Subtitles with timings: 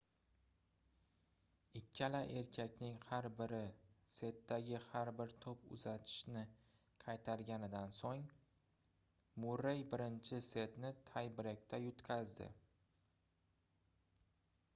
[1.79, 3.59] ikkala erkakning har biri
[4.13, 6.45] setdagi har bir toʻp uzatishni
[7.05, 8.23] qaytarganidan soʻng
[9.45, 12.49] murrey birinchi setni tay-breykda yutqazdi